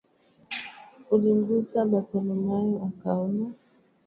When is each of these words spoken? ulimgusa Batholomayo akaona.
ulimgusa 1.15 1.77
Batholomayo 1.91 2.75
akaona. 2.87 3.45